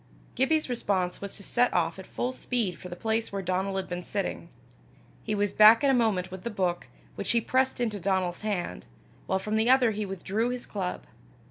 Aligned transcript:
Gibbie's 0.33 0.67
response 0.67 1.21
was 1.21 1.35
to 1.37 1.43
set 1.43 1.71
off 1.75 1.99
at 1.99 2.07
full 2.07 2.31
speed 2.33 2.79
for 2.79 2.89
the 2.89 2.95
place 2.95 3.31
where 3.31 3.43
Donal 3.43 3.75
had 3.75 3.87
been 3.87 4.01
sitting. 4.01 4.49
He 5.23 5.35
was 5.35 5.53
back 5.53 5.83
in 5.83 5.91
a 5.91 5.93
moment 5.93 6.31
with 6.31 6.43
the 6.43 6.49
book, 6.49 6.87
which 7.13 7.29
he 7.33 7.39
pressed 7.39 7.79
into 7.79 7.99
Donal's 7.99 8.41
hand, 8.41 8.87
while 9.27 9.37
from 9.37 9.57
the 9.57 9.69
other 9.69 9.91
he 9.91 10.07
withdrew 10.07 10.49
his 10.49 10.65
club. 10.65 11.03